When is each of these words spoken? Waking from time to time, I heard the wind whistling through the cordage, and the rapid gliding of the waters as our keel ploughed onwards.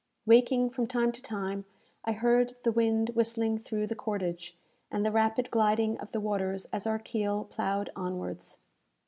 Waking 0.25 0.71
from 0.71 0.87
time 0.87 1.11
to 1.11 1.21
time, 1.21 1.63
I 2.05 2.13
heard 2.13 2.55
the 2.63 2.71
wind 2.71 3.09
whistling 3.09 3.59
through 3.59 3.85
the 3.85 3.93
cordage, 3.93 4.57
and 4.89 5.05
the 5.05 5.11
rapid 5.11 5.51
gliding 5.51 5.99
of 5.99 6.11
the 6.11 6.19
waters 6.19 6.65
as 6.73 6.87
our 6.87 6.97
keel 6.97 7.43
ploughed 7.43 7.91
onwards. 7.95 8.57